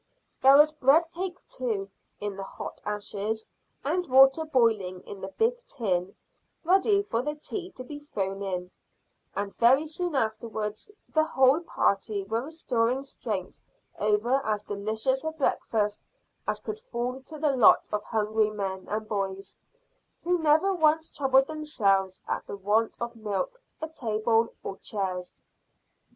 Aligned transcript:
There 0.41 0.57
was 0.57 0.71
bread 0.73 1.03
cake, 1.13 1.47
too, 1.47 1.91
in 2.19 2.35
the 2.35 2.41
hot 2.43 2.81
ashes, 2.83 3.45
and 3.83 4.03
water 4.09 4.43
boiling 4.45 5.01
in 5.01 5.21
the 5.21 5.27
big 5.27 5.63
tin, 5.67 6.15
ready 6.63 7.03
for 7.03 7.21
the 7.21 7.35
tea 7.35 7.69
to 7.73 7.83
be 7.83 7.99
thrown 7.99 8.41
in, 8.41 8.71
and 9.35 9.55
very 9.57 9.85
soon 9.85 10.15
afterwards 10.15 10.89
the 11.13 11.23
whole 11.23 11.59
party 11.61 12.23
were 12.23 12.41
restoring 12.41 13.03
strength 13.03 13.61
over 13.99 14.41
as 14.43 14.63
delicious 14.63 15.23
a 15.23 15.29
breakfast 15.33 15.99
as 16.47 16.61
could 16.61 16.79
fall 16.79 17.21
to 17.27 17.37
the 17.37 17.55
lot 17.55 17.87
of 17.93 18.01
hungry 18.01 18.49
men 18.49 18.87
and 18.87 19.07
boys, 19.07 19.59
who 20.23 20.39
never 20.39 20.73
once 20.73 21.11
troubled 21.11 21.45
themselves 21.45 22.23
at 22.27 22.47
the 22.47 22.55
want 22.57 22.97
of 22.99 23.15
milk, 23.15 23.61
a 23.83 23.87
table, 23.87 24.55
or 24.63 24.77
chairs. 24.77 25.35